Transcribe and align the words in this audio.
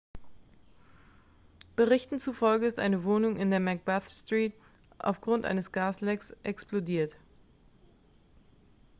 berichten 1.75 2.19
zufolge 2.19 2.65
ist 2.65 2.79
eine 2.79 3.03
wohnung 3.03 3.35
in 3.37 3.51
der 3.51 3.59
macbeth 3.59 4.09
street 4.09 4.51
aufgrund 4.97 5.45
eines 5.45 5.71
gaslecks 5.71 6.33
explodiert 6.41 7.13